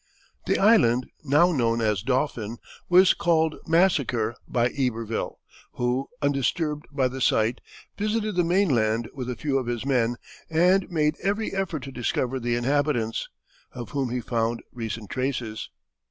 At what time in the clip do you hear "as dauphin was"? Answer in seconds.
1.79-3.13